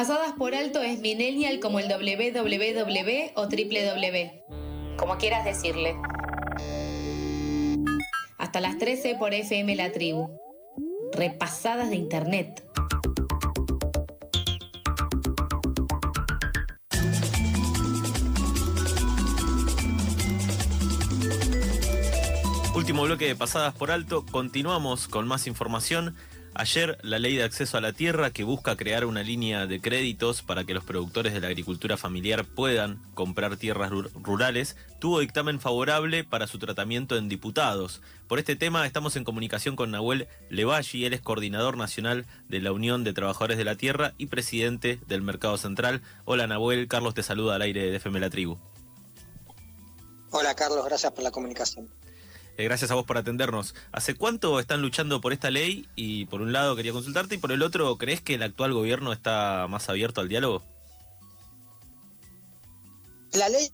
Pasadas 0.00 0.32
por 0.32 0.54
alto 0.54 0.80
es 0.80 0.98
millennial 1.00 1.60
como 1.60 1.78
el 1.78 1.86
www 1.86 3.32
o 3.34 3.42
www, 3.42 4.96
como 4.96 5.18
quieras 5.18 5.44
decirle. 5.44 5.94
Hasta 8.38 8.62
las 8.62 8.78
13 8.78 9.16
por 9.16 9.34
FM 9.34 9.76
La 9.76 9.92
Tribu. 9.92 10.30
Repasadas 11.12 11.90
de 11.90 11.96
Internet. 11.96 12.64
Último 22.74 23.02
bloque 23.02 23.26
de 23.26 23.36
pasadas 23.36 23.74
por 23.74 23.90
alto, 23.90 24.24
continuamos 24.24 25.08
con 25.08 25.28
más 25.28 25.46
información. 25.46 26.16
Ayer 26.54 26.98
la 27.02 27.20
ley 27.20 27.36
de 27.36 27.44
acceso 27.44 27.78
a 27.78 27.80
la 27.80 27.92
tierra 27.92 28.32
que 28.32 28.42
busca 28.42 28.76
crear 28.76 29.04
una 29.04 29.22
línea 29.22 29.66
de 29.66 29.80
créditos 29.80 30.42
para 30.42 30.64
que 30.64 30.74
los 30.74 30.84
productores 30.84 31.32
de 31.32 31.40
la 31.40 31.46
agricultura 31.46 31.96
familiar 31.96 32.44
puedan 32.44 33.00
comprar 33.14 33.56
tierras 33.56 33.90
rurales 33.90 34.76
tuvo 34.98 35.20
dictamen 35.20 35.60
favorable 35.60 36.24
para 36.24 36.48
su 36.48 36.58
tratamiento 36.58 37.16
en 37.16 37.28
diputados. 37.28 38.02
Por 38.26 38.40
este 38.40 38.56
tema 38.56 38.84
estamos 38.84 39.14
en 39.14 39.24
comunicación 39.24 39.76
con 39.76 39.92
Nahuel 39.92 40.26
Levalli, 40.50 41.04
él 41.04 41.14
es 41.14 41.20
coordinador 41.20 41.76
nacional 41.76 42.26
de 42.48 42.60
la 42.60 42.72
Unión 42.72 43.04
de 43.04 43.12
Trabajadores 43.12 43.56
de 43.56 43.64
la 43.64 43.76
Tierra 43.76 44.14
y 44.18 44.26
presidente 44.26 44.98
del 45.06 45.22
Mercado 45.22 45.56
Central. 45.56 46.02
Hola 46.24 46.48
Nahuel, 46.48 46.88
Carlos 46.88 47.14
te 47.14 47.22
saluda 47.22 47.54
al 47.54 47.62
aire 47.62 47.90
de 47.90 47.96
FM 47.96 48.18
La 48.18 48.28
Tribu. 48.28 48.58
Hola 50.32 50.54
Carlos, 50.54 50.84
gracias 50.84 51.12
por 51.12 51.22
la 51.22 51.30
comunicación. 51.30 51.88
Eh, 52.60 52.64
gracias 52.64 52.90
a 52.90 52.94
vos 52.94 53.06
por 53.06 53.16
atendernos. 53.16 53.74
¿Hace 53.90 54.14
cuánto 54.14 54.60
están 54.60 54.82
luchando 54.82 55.22
por 55.22 55.32
esta 55.32 55.50
ley? 55.50 55.88
Y 55.96 56.26
por 56.26 56.42
un 56.42 56.52
lado 56.52 56.76
quería 56.76 56.92
consultarte 56.92 57.36
y 57.36 57.38
por 57.38 57.52
el 57.52 57.62
otro, 57.62 57.96
¿crees 57.96 58.20
que 58.20 58.34
el 58.34 58.42
actual 58.42 58.74
gobierno 58.74 59.14
está 59.14 59.66
más 59.66 59.88
abierto 59.88 60.20
al 60.20 60.28
diálogo? 60.28 60.62
La 63.32 63.48
ley 63.48 63.72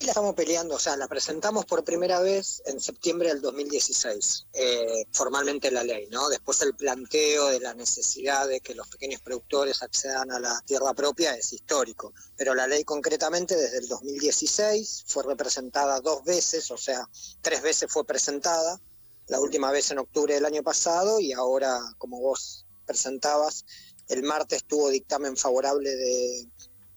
la 0.00 0.12
estamos 0.12 0.34
peleando, 0.34 0.76
o 0.76 0.78
sea, 0.78 0.96
la 0.96 1.08
presentamos 1.08 1.66
por 1.66 1.82
primera 1.82 2.20
vez 2.20 2.62
en 2.66 2.80
septiembre 2.80 3.28
del 3.28 3.40
2016, 3.40 4.46
eh, 4.52 5.06
formalmente 5.12 5.70
la 5.70 5.82
ley, 5.82 6.06
¿no? 6.10 6.28
Después 6.28 6.62
el 6.62 6.74
planteo 6.74 7.48
de 7.48 7.58
la 7.60 7.74
necesidad 7.74 8.46
de 8.46 8.60
que 8.60 8.74
los 8.74 8.86
pequeños 8.88 9.20
productores 9.20 9.82
accedan 9.82 10.30
a 10.30 10.38
la 10.38 10.62
tierra 10.64 10.94
propia 10.94 11.34
es 11.34 11.52
histórico, 11.52 12.12
pero 12.36 12.54
la 12.54 12.68
ley 12.68 12.84
concretamente 12.84 13.56
desde 13.56 13.78
el 13.78 13.88
2016 13.88 15.04
fue 15.08 15.24
representada 15.24 16.00
dos 16.00 16.22
veces, 16.24 16.70
o 16.70 16.78
sea, 16.78 17.08
tres 17.42 17.60
veces 17.62 17.90
fue 17.90 18.04
presentada, 18.04 18.80
la 19.26 19.40
última 19.40 19.70
vez 19.72 19.90
en 19.90 19.98
octubre 19.98 20.32
del 20.32 20.46
año 20.46 20.62
pasado 20.62 21.18
y 21.18 21.32
ahora, 21.32 21.80
como 21.98 22.20
vos 22.20 22.66
presentabas, 22.86 23.64
el 24.08 24.22
martes 24.22 24.64
tuvo 24.64 24.88
dictamen 24.88 25.36
favorable 25.36 25.90
de, 25.90 26.48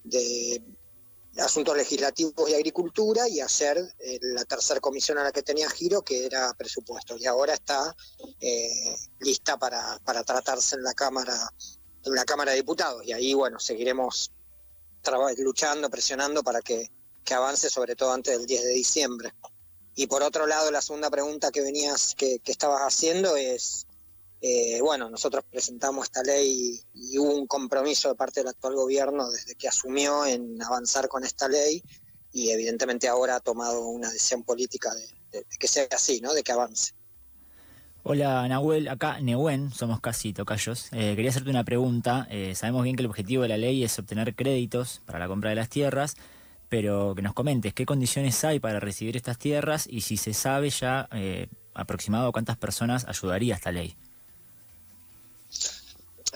de 0.04 0.64
Asuntos 1.38 1.78
Legislativos 1.78 2.50
y 2.50 2.54
Agricultura 2.54 3.28
y 3.28 3.40
ayer 3.40 3.78
eh, 4.00 4.20
la 4.22 4.44
tercera 4.46 4.80
comisión 4.80 5.18
a 5.18 5.24
la 5.24 5.32
que 5.32 5.44
tenía 5.44 5.70
giro, 5.70 6.02
que 6.02 6.26
era 6.26 6.54
presupuesto, 6.54 7.16
y 7.18 7.26
ahora 7.26 7.54
está 7.54 7.96
eh, 8.40 8.96
lista 9.20 9.58
para, 9.58 10.00
para 10.04 10.24
tratarse 10.24 10.76
en 10.76 10.84
la 10.84 10.94
Cámara 10.94 11.34
en 12.04 12.14
Cámara 12.26 12.52
de 12.52 12.58
Diputados 12.58 13.06
y 13.06 13.14
ahí 13.14 13.34
bueno 13.34 13.60
seguiremos 13.60 14.32
luchando, 15.38 15.90
presionando 15.90 16.44
para 16.44 16.62
que, 16.62 16.92
que 17.24 17.34
avance 17.34 17.70
sobre 17.70 17.96
todo 17.96 18.12
antes 18.12 18.38
del 18.38 18.46
10 18.46 18.64
de 18.64 18.70
diciembre. 18.72 19.34
Y 19.96 20.08
por 20.08 20.24
otro 20.24 20.48
lado, 20.48 20.72
la 20.72 20.82
segunda 20.82 21.10
pregunta 21.10 21.52
que 21.52 21.62
venías, 21.62 22.16
que, 22.16 22.40
que 22.40 22.52
estabas 22.52 22.82
haciendo 22.82 23.36
es 23.36 23.88
eh, 24.44 24.82
bueno, 24.82 25.08
nosotros 25.08 25.44
presentamos 25.48 26.06
esta 26.06 26.24
ley 26.24 26.80
y, 26.96 27.18
hubo 27.20 27.36
un 27.36 27.46
compromiso 27.46 28.10
de 28.10 28.16
parte 28.16 28.40
del 28.40 28.50
actual 28.50 28.74
gobierno 28.74 29.30
desde 29.30 29.54
que 29.54 29.68
asumió 29.68 30.26
en 30.26 30.60
avanzar 30.64 31.08
con 31.08 31.24
esta 31.24 31.48
ley 31.48 31.84
y 32.34 32.50
evidentemente 32.50 33.08
ahora 33.08 33.36
ha 33.36 33.40
tomado 33.40 33.86
una 33.86 34.10
decisión 34.10 34.44
política 34.44 34.90
de, 35.32 35.46
que 35.60 35.68
sea 35.68 35.86
así, 35.92 36.22
¿no? 36.22 36.34
De 36.34 36.42
que 36.42 36.52
avance. 36.52 36.94
Hola 38.02 38.48
Nahuel, 38.48 38.88
acá 38.88 39.20
Nehuen, 39.20 39.72
somos 39.72 40.02
casi 40.02 40.34
tocayos. 40.34 40.88
Eh, 40.92 41.14
quería 41.16 41.30
hacerte 41.30 41.52
una 41.52 41.64
pregunta. 41.64 42.28
Eh, 42.32 42.56
sabemos 42.56 42.84
bien 42.84 42.96
que 42.96 43.04
el 43.04 43.10
objetivo 43.10 43.44
de 43.44 43.50
la 43.50 43.58
ley 43.58 43.84
es 43.84 44.00
obtener 44.00 44.34
créditos 44.34 45.04
para 45.06 45.20
la 45.20 45.28
compra 45.28 45.52
de 45.52 45.58
las 45.58 45.70
tierras, 45.70 46.16
pero 46.68 47.14
que 47.14 47.22
nos 47.22 47.36
comentes 47.36 47.76
qué 47.76 47.86
condiciones 47.86 48.44
hay 48.44 48.60
para 48.60 48.80
recibir 48.80 49.16
estas 49.18 49.38
tierras 49.38 49.86
y 49.88 50.02
si 50.02 50.18
se 50.18 50.34
sabe 50.34 50.72
ya 50.72 51.08
aproximado 51.76 52.32
cuántas 52.32 52.58
personas 52.58 53.06
ayudaría 53.08 53.54
esta 53.54 53.72
ley. 53.72 53.96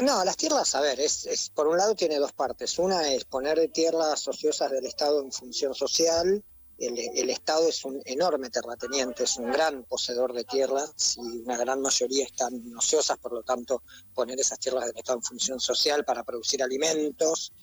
No, 0.01 0.25
las 0.25 0.35
tierras, 0.35 0.75
a 0.75 0.81
ver, 0.81 1.00
es, 1.00 1.51
por 1.53 1.67
un 1.67 1.78
lado 1.78 1.95
tiene 1.95 2.19
dos 2.19 2.33
partes. 2.33 2.78
Una 2.79 3.13
es 3.13 3.23
poner 3.23 3.72
tierras 3.72 4.28
ociosas 4.28 4.69
del 4.72 4.85
Estado 4.85 5.22
en 5.22 5.31
función 5.31 5.73
social. 5.73 6.44
El, 6.78 7.29
Estado 7.29 7.69
es 7.69 7.85
un 7.85 8.01
enorme 8.03 8.50
terrateniente, 8.50 9.23
es 9.23 9.38
un 9.38 9.50
gran 9.50 9.85
poseedor 9.85 10.33
de 10.33 10.44
tierra, 10.44 10.83
si 10.97 11.22
una 11.22 11.56
gran 11.56 11.79
mayoría 11.79 12.25
están 12.25 12.61
ociosas, 12.75 13.17
por 13.17 13.31
lo 13.31 13.44
tanto, 13.44 13.83
poner 14.13 14.38
esas 14.38 14.59
tierras 14.59 14.85
del 14.88 14.97
Estado 14.97 15.19
en 15.19 15.23
función 15.23 15.59
social 15.61 16.03
para 16.03 16.25
producir 16.25 16.62
alimentos 16.62 17.53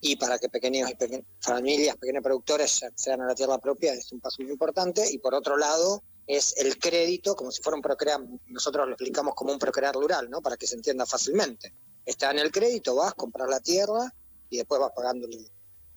y 0.00 0.16
para 0.16 0.40
que 0.40 0.48
pequeños 0.48 0.90
y 0.90 1.24
familias, 1.38 1.96
pequeños 1.96 2.24
productores 2.24 2.82
accedan 2.82 3.20
a 3.20 3.26
la 3.26 3.34
tierra 3.36 3.58
propia 3.58 3.92
es 3.92 4.10
un 4.10 4.20
paso 4.20 4.42
muy 4.42 4.50
importante. 4.50 5.08
Y 5.12 5.18
por 5.18 5.34
otro 5.34 5.56
lado, 5.56 6.02
es 6.26 6.56
el 6.56 6.78
crédito, 6.78 7.36
como 7.36 7.52
si 7.52 7.62
fuera 7.62 7.76
un 7.76 7.82
procrear, 7.82 8.20
nosotros 8.46 8.86
lo 8.86 8.94
explicamos 8.94 9.34
como 9.34 9.52
un 9.52 9.58
procrear 9.58 9.94
rural, 9.94 10.28
¿no? 10.28 10.42
Para 10.42 10.56
que 10.56 10.66
se 10.66 10.74
entienda 10.74 11.06
fácilmente. 11.06 11.74
Está 12.04 12.30
en 12.30 12.40
el 12.40 12.50
crédito, 12.50 12.96
vas, 12.96 13.12
a 13.12 13.14
comprar 13.14 13.48
la 13.48 13.60
tierra 13.60 14.12
y 14.50 14.58
después 14.58 14.80
vas 14.80 14.92
pagando 14.94 15.28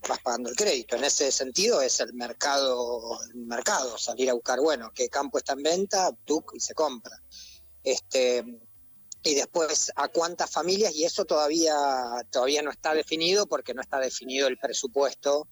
vas 0.08 0.20
pagando 0.20 0.50
el 0.50 0.56
crédito. 0.56 0.96
En 0.96 1.04
ese 1.04 1.32
sentido 1.32 1.82
es 1.82 2.00
el 2.00 2.14
mercado, 2.14 3.20
el 3.34 3.46
mercado, 3.46 3.98
salir 3.98 4.30
a 4.30 4.34
buscar, 4.34 4.60
bueno, 4.60 4.92
qué 4.94 5.10
campo 5.10 5.38
está 5.38 5.54
en 5.54 5.64
venta, 5.64 6.10
tú 6.26 6.44
y 6.54 6.60
se 6.60 6.74
compra. 6.74 7.22
Este, 7.84 8.46
y 9.24 9.36
después 9.36 9.92
a 9.96 10.08
cuántas 10.08 10.50
familias, 10.50 10.96
y 10.96 11.04
eso 11.04 11.26
todavía, 11.26 11.76
todavía 12.30 12.62
no 12.62 12.72
está 12.72 12.94
definido 12.94 13.48
porque 13.48 13.74
no 13.74 13.82
está 13.82 14.00
definido 14.00 14.48
el 14.48 14.58
presupuesto 14.58 15.48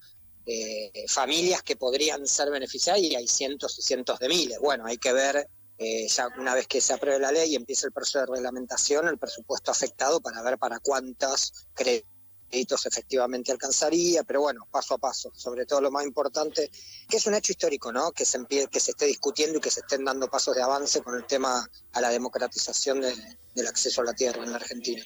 eh, 0.50 1.06
familias 1.10 1.62
que 1.62 1.76
podrían 1.76 2.26
ser 2.26 2.50
beneficiadas 2.50 3.02
y 3.02 3.14
hay 3.16 3.28
cientos 3.28 3.78
y 3.80 3.82
cientos 3.82 4.18
de 4.18 4.30
miles. 4.30 4.58
Bueno, 4.60 4.86
hay 4.86 4.98
que 4.98 5.12
ver 5.12 5.50
eh, 5.78 6.08
ya 6.08 6.30
una 6.40 6.56
vez 6.56 6.68
que 6.68 6.80
se 6.80 6.94
apruebe 6.94 7.20
la 7.20 7.34
ley 7.34 7.52
y 7.52 7.56
empiece 7.56 7.86
el 7.86 7.92
proceso 7.92 8.20
de 8.20 8.28
reglamentación, 8.28 9.10
el 9.10 9.18
presupuesto 9.18 9.72
afectado 9.72 10.22
para 10.22 10.42
ver 10.42 10.58
para 10.58 10.80
cuántas 10.80 11.68
créditos 11.74 12.86
efectivamente 12.86 13.52
alcanzaría, 13.52 14.24
pero 14.24 14.40
bueno, 14.40 14.66
paso 14.72 14.94
a 14.94 14.98
paso, 14.98 15.34
sobre 15.36 15.66
todo 15.66 15.82
lo 15.82 15.92
más 15.92 16.06
importante, 16.06 16.72
que 17.10 17.18
es 17.18 17.26
un 17.28 17.36
hecho 17.36 17.52
histórico, 17.52 17.92
¿no? 17.92 18.14
Que 18.14 18.24
se, 18.24 18.40
que 18.48 18.80
se 18.80 18.92
esté 18.92 19.06
discutiendo 19.06 19.58
y 19.58 19.62
que 19.62 19.70
se 19.70 19.82
estén 19.82 20.06
dando 20.06 20.30
pasos 20.30 20.56
de 20.56 20.64
avance 20.64 21.02
con 21.02 21.16
el 21.16 21.26
tema 21.26 21.70
a 21.92 22.00
la 22.00 22.10
democratización 22.10 23.02
del 23.02 23.68
acceso 23.68 24.00
a 24.00 24.06
la 24.06 24.14
tierra 24.14 24.46
en 24.46 24.52
la 24.52 24.58
Argentina. 24.58 25.04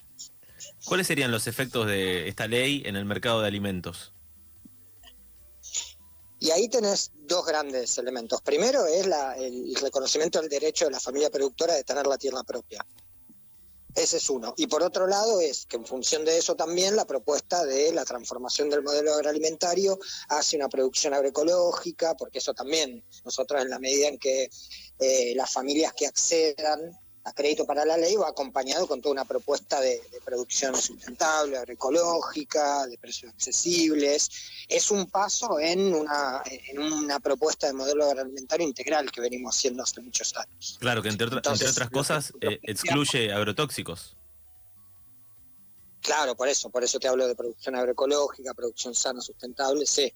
¿Cuáles 0.85 1.07
serían 1.07 1.31
los 1.31 1.47
efectos 1.47 1.87
de 1.87 2.27
esta 2.27 2.47
ley 2.47 2.83
en 2.85 2.95
el 2.95 3.05
mercado 3.05 3.41
de 3.41 3.47
alimentos? 3.47 4.13
Y 6.41 6.49
ahí 6.49 6.67
tenés 6.69 7.11
dos 7.13 7.45
grandes 7.45 7.99
elementos. 7.99 8.41
Primero 8.41 8.87
es 8.87 9.05
el 9.37 9.75
reconocimiento 9.75 10.41
del 10.41 10.49
derecho 10.49 10.85
de 10.85 10.91
la 10.91 10.99
familia 10.99 11.29
productora 11.29 11.75
de 11.75 11.83
tener 11.83 12.07
la 12.07 12.17
tierra 12.17 12.41
propia. 12.41 12.83
Ese 13.93 14.17
es 14.17 14.27
uno. 14.27 14.55
Y 14.57 14.65
por 14.65 14.81
otro 14.81 15.05
lado 15.05 15.39
es 15.39 15.67
que 15.67 15.77
en 15.77 15.85
función 15.85 16.25
de 16.25 16.39
eso 16.39 16.55
también 16.55 16.95
la 16.95 17.05
propuesta 17.05 17.63
de 17.63 17.93
la 17.93 18.05
transformación 18.05 18.71
del 18.71 18.81
modelo 18.81 19.13
agroalimentario 19.13 19.99
hacia 20.29 20.57
una 20.57 20.67
producción 20.67 21.13
agroecológica, 21.13 22.17
porque 22.17 22.39
eso 22.39 22.55
también 22.55 23.05
nosotros 23.23 23.61
en 23.61 23.69
la 23.69 23.77
medida 23.77 24.07
en 24.07 24.17
que 24.17 24.49
eh, 24.97 25.33
las 25.35 25.51
familias 25.51 25.93
que 25.93 26.07
accedan 26.07 26.97
a 27.23 27.33
crédito 27.33 27.65
para 27.65 27.85
la 27.85 27.97
ley 27.97 28.15
va 28.15 28.29
acompañado 28.29 28.87
con 28.87 29.01
toda 29.01 29.13
una 29.13 29.25
propuesta 29.25 29.79
de, 29.79 30.01
producción 30.25 30.75
sustentable, 30.75 31.57
agroecológica, 31.57 32.87
de 32.87 32.97
precios 32.97 33.31
accesibles. 33.33 34.29
Es 34.67 34.89
un 34.91 35.07
paso 35.07 35.59
en 35.59 35.93
una, 35.93 36.41
en 36.45 36.79
una 36.79 37.19
propuesta 37.19 37.67
de 37.67 37.73
modelo 37.73 38.05
agroalimentario 38.05 38.67
integral 38.67 39.11
que 39.11 39.21
venimos 39.21 39.55
haciendo 39.55 39.83
hace 39.83 40.01
muchos 40.01 40.35
años. 40.35 40.77
Claro, 40.79 41.01
que 41.01 41.09
entre, 41.09 41.27
otras 41.27 41.89
cosas 41.91 42.33
eh, 42.41 42.59
excluye 42.63 43.31
agrotóxicos. 43.31 44.15
Claro, 46.01 46.35
por 46.35 46.47
eso, 46.47 46.69
por 46.71 46.83
eso 46.83 46.99
te 46.99 47.07
hablo 47.07 47.27
de 47.27 47.35
producción 47.35 47.75
agroecológica, 47.75 48.55
producción 48.55 48.95
sana, 48.95 49.21
sustentable, 49.21 49.85
sí. 49.85 50.11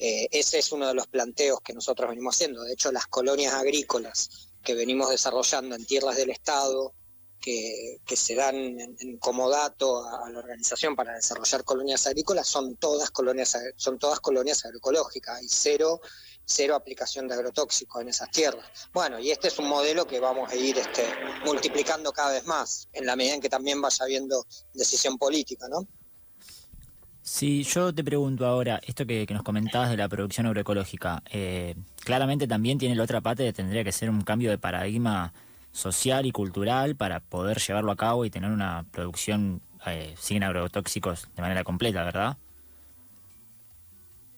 Eh, 0.00 0.28
ese 0.30 0.58
es 0.58 0.72
uno 0.72 0.86
de 0.86 0.94
los 0.94 1.06
planteos 1.06 1.60
que 1.60 1.72
nosotros 1.72 2.08
venimos 2.10 2.34
haciendo. 2.34 2.62
De 2.62 2.72
hecho, 2.72 2.90
las 2.90 3.06
colonias 3.06 3.54
agrícolas 3.54 4.47
que 4.68 4.74
venimos 4.74 5.08
desarrollando 5.08 5.74
en 5.76 5.86
tierras 5.86 6.14
del 6.14 6.28
Estado, 6.28 6.92
que, 7.40 7.98
se 8.14 8.34
dan 8.34 8.54
en, 8.54 9.16
como 9.16 9.48
dato 9.48 10.06
a, 10.06 10.28
la 10.28 10.40
organización 10.40 10.94
para 10.94 11.14
desarrollar 11.14 11.64
colonias 11.64 12.06
agrícolas, 12.06 12.46
son 12.46 12.76
todas 12.76 13.10
colonias, 13.10 13.56
son 13.76 13.98
todas 13.98 14.20
colonias 14.20 14.62
agroecológicas, 14.66 15.42
y 15.42 15.48
cero, 15.48 16.02
cero 16.44 16.74
aplicación 16.74 17.26
de 17.26 17.32
agrotóxicos 17.32 18.02
en 18.02 18.10
esas 18.10 18.30
tierras. 18.30 18.66
Bueno, 18.92 19.18
y 19.18 19.30
este 19.30 19.48
es 19.48 19.58
un 19.58 19.68
modelo 19.68 20.06
que 20.06 20.20
vamos 20.20 20.52
a 20.52 20.54
ir 20.54 20.76
este, 20.76 21.06
multiplicando 21.46 22.12
cada 22.12 22.32
vez 22.32 22.44
más, 22.44 22.90
en 22.92 23.06
la 23.06 23.16
medida 23.16 23.36
en 23.36 23.40
que 23.40 23.48
también 23.48 23.80
vaya 23.80 24.04
habiendo 24.04 24.44
decisión 24.74 25.16
política, 25.16 25.66
¿no? 25.70 25.88
Si 27.28 27.62
yo 27.62 27.94
te 27.94 28.02
pregunto 28.02 28.46
ahora, 28.46 28.80
esto 28.86 29.06
que, 29.06 29.26
nos 29.28 29.42
comentabas 29.42 29.90
de 29.90 29.98
la 29.98 30.08
producción 30.08 30.46
agroecológica, 30.46 31.22
eh, 31.30 31.74
claramente 32.02 32.48
también 32.48 32.78
tiene 32.78 32.96
la 32.96 33.02
otra 33.02 33.20
parte 33.20 33.42
de 33.42 33.52
tendría 33.52 33.84
que 33.84 33.92
ser 33.92 34.08
un 34.08 34.22
cambio 34.22 34.48
de 34.48 34.56
paradigma 34.56 35.34
social 35.70 36.24
y 36.24 36.32
cultural 36.32 36.96
para 36.96 37.20
poder 37.20 37.58
llevarlo 37.58 37.92
a 37.92 37.96
cabo 37.96 38.24
y 38.24 38.30
tener 38.30 38.50
una 38.50 38.86
producción 38.90 39.60
eh, 39.86 40.14
sin 40.18 40.42
agrotóxicos 40.42 41.28
de 41.36 41.42
manera 41.42 41.64
completa, 41.64 42.02
¿verdad? 42.02 42.38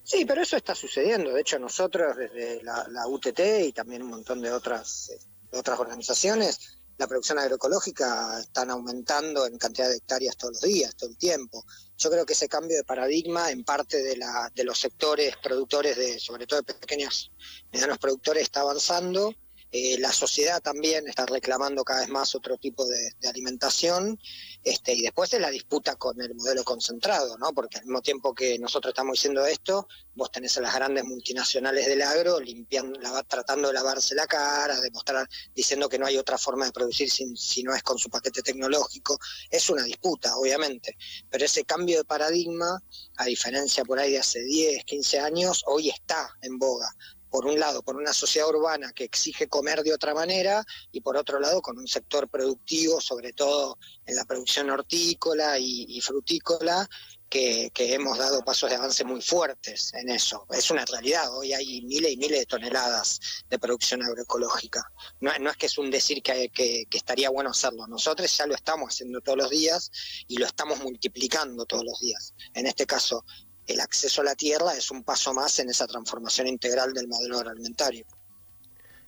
Sí, 0.02 0.24
pero 0.24 0.42
eso 0.42 0.56
está 0.56 0.74
sucediendo. 0.74 1.32
De 1.32 1.42
hecho, 1.42 1.60
nosotros 1.60 2.16
desde 2.16 2.60
la, 2.64 3.06
UTT 3.06 3.68
y 3.68 3.72
también 3.72 4.02
un 4.02 4.10
montón 4.10 4.42
de 4.42 4.50
otras, 4.50 5.12
de 5.52 5.58
otras 5.58 5.78
organizaciones, 5.78 6.79
la 7.00 7.08
producción 7.08 7.38
agroecológica 7.38 8.38
están 8.40 8.70
aumentando 8.70 9.46
en 9.46 9.56
cantidad 9.56 9.88
de 9.88 9.96
hectáreas 9.96 10.36
todos 10.36 10.52
los 10.52 10.62
días, 10.70 10.94
todo 10.94 11.08
el 11.08 11.16
tiempo. 11.16 11.64
Yo 11.96 12.10
creo 12.10 12.26
que 12.26 12.34
ese 12.34 12.46
cambio 12.46 12.76
de 12.76 12.84
paradigma 12.84 13.50
en 13.50 13.64
parte 13.64 14.02
de, 14.02 14.18
la, 14.18 14.52
de 14.54 14.64
los 14.64 14.78
sectores 14.78 15.34
productores, 15.42 15.96
de, 15.96 16.20
sobre 16.20 16.46
todo 16.46 16.60
de 16.60 16.74
pequeños 16.74 17.32
medianos 17.72 17.96
productores, 17.96 18.42
está 18.42 18.60
avanzando 18.60 19.34
eh, 19.72 19.98
la 19.98 20.12
sociedad 20.12 20.60
también 20.60 21.06
está 21.06 21.26
reclamando 21.26 21.84
cada 21.84 22.00
vez 22.00 22.08
más 22.08 22.34
otro 22.34 22.56
tipo 22.56 22.84
de, 22.86 23.12
alimentación 23.28 24.18
este, 24.64 24.94
y 24.94 25.02
después 25.02 25.32
es 25.32 25.40
la 25.40 25.50
disputa 25.50 25.94
con 25.94 26.20
el 26.20 26.34
modelo 26.34 26.64
concentrado, 26.64 27.38
¿no? 27.38 27.52
porque 27.52 27.78
al 27.78 27.84
mismo 27.84 28.02
tiempo 28.02 28.34
que 28.34 28.58
nosotros 28.58 28.90
estamos 28.90 29.12
diciendo 29.12 29.46
esto, 29.46 29.86
vos 30.14 30.32
tenés 30.32 30.56
a 30.58 30.60
las 30.62 30.74
grandes 30.74 31.04
multinacionales 31.04 31.86
del 31.86 32.02
agro 32.02 32.40
limpiando, 32.40 32.98
tratando 33.28 33.68
de 33.68 33.74
lavarse 33.74 34.16
la 34.16 34.26
cara, 34.26 34.80
demostrar, 34.80 35.28
diciendo 35.54 35.88
que 35.88 35.98
no 35.98 36.06
hay 36.06 36.16
otra 36.16 36.36
forma 36.36 36.66
de 36.66 36.72
producir 36.72 37.08
si, 37.08 37.36
si 37.36 37.62
no 37.62 37.72
es 37.72 37.84
con 37.84 37.96
su 37.96 38.10
paquete 38.10 38.42
tecnológico. 38.42 39.18
Es 39.48 39.70
una 39.70 39.84
disputa, 39.84 40.36
obviamente, 40.36 40.96
pero 41.30 41.44
ese 41.44 41.64
cambio 41.64 41.98
de 41.98 42.04
paradigma, 42.04 42.82
a 43.18 43.24
diferencia 43.26 43.84
por 43.84 44.00
ahí 44.00 44.12
de 44.12 44.18
hace 44.18 44.40
10, 44.40 44.84
15 44.84 45.20
años, 45.20 45.62
hoy 45.66 45.90
está 45.90 46.36
en 46.42 46.58
boga 46.58 46.92
por 47.30 47.46
un 47.46 47.58
lado, 47.58 47.82
por 47.82 47.96
una 47.96 48.12
sociedad 48.12 48.48
urbana 48.48 48.92
que 48.92 49.04
exige 49.04 49.48
comer 49.48 49.82
de 49.82 49.94
otra 49.94 50.14
manera 50.14 50.64
y 50.90 51.00
por 51.00 51.16
otro 51.16 51.38
lado, 51.38 51.62
con 51.62 51.78
un 51.78 51.86
sector 51.86 52.28
productivo, 52.28 53.00
sobre 53.00 53.32
todo 53.32 53.78
en 54.04 54.16
la 54.16 54.24
producción 54.24 54.68
hortícola 54.70 55.58
y, 55.58 56.00
frutícola, 56.00 56.88
que, 57.28 57.70
hemos 57.76 58.18
dado 58.18 58.44
pasos 58.44 58.68
de 58.68 58.76
avance 58.76 59.04
muy 59.04 59.22
fuertes 59.22 59.94
en 59.94 60.10
eso. 60.10 60.46
Es 60.50 60.70
una 60.70 60.84
realidad, 60.84 61.32
hoy 61.36 61.52
hay 61.52 61.82
miles 61.82 62.12
y 62.12 62.16
miles 62.16 62.40
de 62.40 62.46
toneladas 62.46 63.20
de 63.48 63.58
producción 63.58 64.02
agroecológica. 64.02 64.82
No, 65.20 65.30
es 65.32 65.56
que 65.56 65.66
es 65.66 65.78
un 65.78 65.90
decir 65.90 66.22
que, 66.22 66.50
que, 66.50 66.86
estaría 66.90 67.30
bueno 67.30 67.50
hacerlo, 67.50 67.86
nosotros 67.86 68.36
ya 68.36 68.46
lo 68.46 68.54
estamos 68.54 68.92
haciendo 68.92 69.20
todos 69.20 69.38
los 69.38 69.50
días 69.50 69.90
y 70.26 70.38
lo 70.38 70.46
estamos 70.46 70.80
multiplicando 70.80 71.64
todos 71.66 71.84
los 71.84 72.00
días. 72.00 72.34
En 72.54 72.66
este 72.66 72.86
caso, 72.86 73.24
el 73.70 73.80
acceso 73.80 74.20
a 74.20 74.24
la 74.24 74.34
tierra 74.34 74.74
es 74.74 74.90
un 74.90 75.02
paso 75.02 75.32
más 75.32 75.58
en 75.58 75.70
esa 75.70 75.86
transformación 75.86 76.46
integral 76.46 76.92
del 76.92 77.08
modelo 77.08 77.38
agroalimentario. 77.38 78.06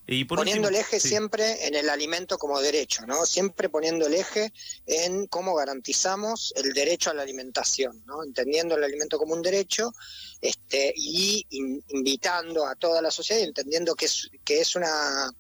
Y 0.05 0.25
poniendo 0.25 0.69
el 0.69 0.75
eje 0.75 0.99
siempre 0.99 1.67
en 1.67 1.77
el 1.77 1.89
alimento 1.89 2.37
como 2.37 2.61
derecho, 2.61 3.07
¿no? 3.07 3.25
Siempre 3.25 3.69
poniendo 3.69 4.07
el 4.07 4.15
eje 4.15 4.53
en 4.85 5.27
cómo 5.29 5.55
garantizamos 5.55 6.53
el 6.57 6.73
derecho 6.73 7.11
a 7.11 7.15
la 7.15 7.23
alimentación, 7.23 8.03
¿no? 8.05 8.25
Entendiendo 8.25 8.75
el 8.75 8.83
alimento 8.83 9.17
como 9.17 9.35
un 9.35 9.43
derecho 9.43 9.93
este, 10.41 10.93
y 10.97 11.47
invitando 11.89 12.67
a 12.67 12.75
toda 12.75 13.01
la 13.01 13.13
sociedad, 13.13 13.43
entendiendo 13.43 13.95
que 13.95 14.07
es, 14.07 14.29
que 14.45 14.61
es 14.61 14.75
una 14.75 15.31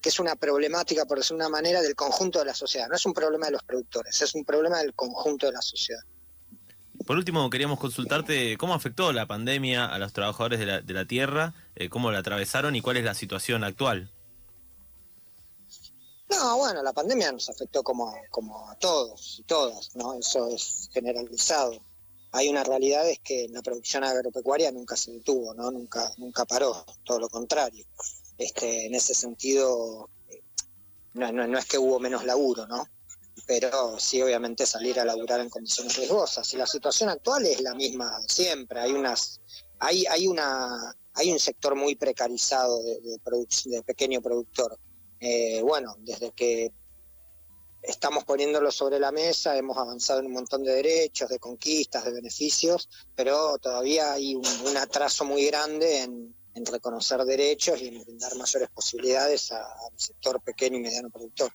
que 0.00 0.10
es 0.10 0.20
una 0.20 0.36
problemática, 0.36 1.04
por 1.04 1.18
decir 1.18 1.34
una 1.34 1.48
manera, 1.48 1.82
del 1.82 1.96
conjunto 1.96 2.38
de 2.38 2.44
la 2.44 2.54
sociedad. 2.54 2.86
No 2.88 2.94
es 2.94 3.04
un 3.04 3.12
problema 3.12 3.46
de 3.46 3.52
los 3.52 3.64
productores, 3.64 4.22
es 4.22 4.34
un 4.34 4.44
problema 4.44 4.78
del 4.78 4.94
conjunto 4.94 5.46
de 5.46 5.52
la 5.52 5.62
sociedad. 5.62 6.02
Por 7.06 7.16
último, 7.16 7.48
queríamos 7.50 7.78
consultarte 7.78 8.56
cómo 8.58 8.74
afectó 8.74 9.12
la 9.12 9.26
pandemia 9.26 9.86
a 9.86 9.96
los 9.98 10.12
trabajadores 10.12 10.58
de 10.58 10.94
la, 10.94 11.04
tierra, 11.04 11.54
eh, 11.76 11.88
cómo 11.88 12.10
la 12.10 12.18
atravesaron 12.18 12.74
y 12.74 12.80
cuál 12.80 12.96
es 12.96 13.04
la 13.04 13.14
situación 13.14 13.62
actual. 13.62 14.10
No, 16.28 16.56
bueno, 16.56 16.82
la 16.82 16.92
pandemia 16.92 17.30
nos 17.30 17.48
afectó 17.48 17.84
como, 17.84 18.12
como 18.30 18.68
a 18.68 18.74
todos 18.74 19.38
y 19.38 19.44
todas, 19.44 19.94
¿no? 19.94 20.14
Eso 20.14 20.48
es 20.48 20.90
generalizado. 20.92 21.80
Hay 22.32 22.48
una 22.48 22.64
realidad 22.64 23.08
es 23.08 23.20
que 23.20 23.46
la 23.50 23.62
producción 23.62 24.02
agropecuaria 24.02 24.72
nunca 24.72 24.96
se 24.96 25.12
detuvo, 25.12 25.54
¿no? 25.54 25.70
Nunca, 25.70 26.12
nunca 26.16 26.44
paró, 26.44 26.84
todo 27.04 27.20
lo 27.20 27.28
contrario. 27.28 27.86
Este, 28.36 28.86
en 28.86 28.96
ese 28.96 29.14
sentido, 29.14 30.10
eh, 30.28 30.42
no, 31.14 31.30
no, 31.30 31.46
no 31.46 31.56
es 31.56 31.66
que 31.66 31.78
hubo 31.78 32.00
menos 32.00 32.24
laburo, 32.24 32.66
¿no? 32.66 32.88
Pero 33.46 33.98
sí 33.98 34.22
obviamente 34.22 34.64
salir 34.64 34.98
a 34.98 35.04
laburar 35.04 35.40
en 35.40 35.50
condiciones 35.50 35.96
riesgosas. 35.96 36.52
Y 36.54 36.56
la 36.56 36.66
situación 36.66 37.08
actual 37.10 37.44
es 37.46 37.60
la 37.60 37.74
misma 37.74 38.18
siempre. 38.26 38.80
Hay 38.80 38.92
unas, 38.92 39.40
hay, 39.78 40.06
hay 40.06 40.26
una, 40.26 40.94
hay 41.14 41.32
un 41.32 41.38
sector 41.38 41.74
muy 41.74 41.96
precarizado 41.96 42.82
de, 42.82 43.00
de, 43.00 43.82
pequeño 43.82 44.22
productor. 44.22 44.78
Eh, 45.20 45.60
bueno, 45.62 45.96
desde 45.98 46.32
que 46.32 46.72
estamos 47.82 48.24
poniéndolo 48.24 48.70
sobre 48.70 48.98
la 48.98 49.12
mesa, 49.12 49.56
hemos 49.56 49.76
avanzado 49.76 50.20
en 50.20 50.26
un 50.26 50.32
montón 50.32 50.62
de 50.62 50.72
derechos, 50.72 51.28
de 51.28 51.38
conquistas, 51.38 52.04
de 52.04 52.12
beneficios, 52.12 52.88
pero 53.14 53.58
todavía 53.58 54.12
hay 54.12 54.34
un, 54.34 54.76
atraso 54.76 55.24
muy 55.24 55.46
grande 55.46 56.02
en, 56.02 56.34
reconocer 56.64 57.22
derechos 57.24 57.82
y 57.82 57.88
en 57.88 58.02
brindar 58.02 58.34
mayores 58.34 58.70
posibilidades 58.70 59.52
al 59.52 59.92
sector 59.94 60.40
pequeño 60.40 60.78
y 60.78 60.80
mediano 60.80 61.10
productor. 61.10 61.52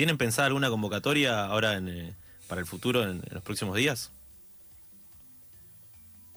¿Tienen 0.00 0.16
pensada 0.16 0.46
alguna 0.46 0.70
convocatoria 0.70 1.44
ahora 1.44 1.76
eh, 1.76 2.14
para 2.48 2.62
el 2.62 2.66
futuro, 2.66 3.02
en, 3.02 3.22
los 3.32 3.42
próximos 3.42 3.76
días? 3.76 4.10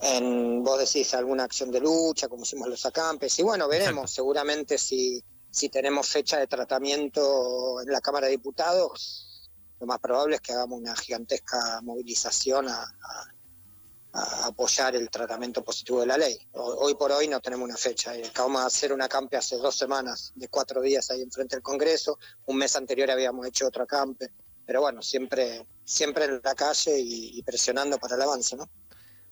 En, 0.01 0.61
vos 0.61 0.79
decís 0.79 1.13
alguna 1.13 1.45
acción 1.45 1.71
de 1.71 1.79
lucha, 1.79 2.27
como 2.27 2.43
hicimos 2.43 2.67
los 2.67 2.85
acampes, 2.85 3.39
y 3.39 3.43
bueno, 3.43 3.69
veremos. 3.69 4.11
Seguramente 4.11 4.77
si, 4.77 5.23
si 5.49 5.69
tenemos 5.69 6.09
fecha 6.09 6.37
de 6.39 6.47
tratamiento 6.47 7.79
en 7.79 7.89
la 7.89 8.01
Cámara 8.01 8.25
de 8.25 8.33
Diputados, 8.33 9.49
lo 9.79 9.87
más 9.87 9.99
probable 9.99 10.35
es 10.35 10.41
que 10.41 10.51
hagamos 10.51 10.81
una 10.81 10.93
gigantesca 10.97 11.79
movilización 11.83 12.67
a 12.67 12.81
a 12.81 13.33
apoyar 14.13 14.95
el 14.95 15.09
tratamiento 15.09 15.63
positivo 15.63 16.01
de 16.01 16.07
la 16.07 16.17
ley. 16.17 16.37
Hoy 16.53 16.93
por 16.95 17.11
hoy 17.11 17.27
no 17.27 17.39
tenemos 17.39 17.65
una 17.65 17.77
fecha. 17.77 18.15
Eh, 18.15 18.25
acabamos 18.27 18.61
de 18.61 18.67
hacer 18.67 18.93
una 18.93 19.05
acampe 19.05 19.37
hace 19.37 19.57
dos 19.57 19.75
semanas, 19.75 20.31
de 20.35 20.47
cuatro 20.49 20.81
días 20.81 21.09
ahí 21.09 21.21
enfrente 21.21 21.55
del 21.55 21.63
Congreso. 21.63 22.19
Un 22.45 22.57
mes 22.57 22.75
anterior 22.75 23.09
habíamos 23.09 23.47
hecho 23.47 23.67
otro 23.67 23.83
acampe. 23.83 24.31
Pero 24.65 24.81
bueno, 24.81 25.01
siempre, 25.01 25.65
siempre 25.83 26.25
en 26.25 26.41
la 26.43 26.55
calle 26.55 26.97
y, 26.99 27.41
presionando 27.43 27.97
para 27.97 28.15
el 28.15 28.21
avance, 28.21 28.55
¿no? 28.55 28.69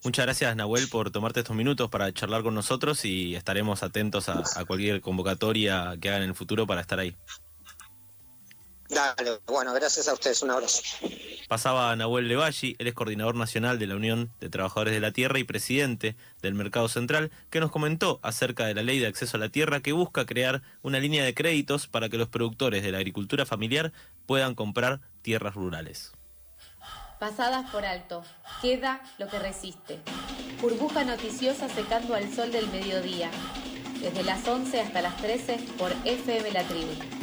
Muchas 0.04 0.26
gracias, 0.26 0.56
Nahuel, 0.56 0.90
por 0.90 1.12
tomarte 1.12 1.42
estos 1.42 1.56
minutos 1.56 1.90
para 1.90 2.12
charlar 2.12 2.42
con 2.42 2.56
nosotros 2.56 3.06
y 3.06 3.36
estaremos 3.36 3.84
atentos 3.84 4.30
a 4.30 4.66
cualquier 4.66 5.00
convocatoria 5.00 5.96
que 6.02 6.10
hagan 6.10 6.24
en 6.24 6.30
el 6.30 6.36
futuro 6.36 6.66
para 6.66 6.82
estar 6.82 7.00
ahí. 7.00 7.16
Dale, 8.92 9.40
bueno, 9.48 9.74
gracias 9.74 10.10
a 10.10 10.14
ustedes, 10.14 10.42
un 10.42 10.52
abrazo. 10.52 10.82
Pasaba 11.48 11.96
Nahuel 11.96 12.28
Levalli, 12.28 12.76
él 12.78 12.88
es 12.88 12.94
coordinador 12.94 13.36
nacional 13.36 13.80
de 13.80 13.88
la 13.88 13.96
Unión 13.96 14.34
de 14.42 14.50
Trabajadores 14.50 14.94
de 14.94 15.00
la 15.00 15.14
Tierra 15.14 15.40
y 15.40 15.46
presidente 15.46 16.18
del 16.42 16.56
Mercado 16.56 16.90
Central, 16.90 17.32
que 17.50 17.62
nos 17.62 17.72
comentó 17.72 18.20
acerca 18.22 18.66
de 18.66 18.74
la 18.74 18.84
ley 18.84 19.00
de 19.00 19.08
acceso 19.08 19.38
a 19.38 19.40
la 19.40 19.48
tierra 19.48 19.80
que 19.80 19.94
busca 19.94 20.26
crear 20.26 20.62
una 20.82 21.00
línea 21.00 21.24
de 21.24 21.34
créditos 21.34 21.88
para 21.88 22.10
que 22.10 22.18
los 22.18 22.28
productores 22.28 22.84
de 22.84 22.92
la 22.92 22.98
agricultura 22.98 23.46
familiar 23.46 23.94
puedan 24.26 24.56
comprar 24.56 25.00
tierras 25.22 25.56
rurales. 25.56 26.12
Pasadas 27.18 27.72
por 27.72 27.86
alto, 27.86 28.24
queda 28.62 29.02
lo 29.20 29.30
que 29.30 29.40
resiste. 29.40 30.02
Burbuja 30.60 31.06
noticiosa 31.06 31.70
secando 31.70 32.14
al 32.14 32.34
sol 32.34 32.52
del 32.52 32.68
mediodía, 32.68 33.32
desde 34.02 34.24
las 34.24 34.46
11 34.46 34.82
hasta 34.82 35.02
las 35.02 35.16
13 35.18 35.60
por 35.78 35.94
FM 36.04 36.52
La 36.52 36.64
Tribu. 36.64 37.21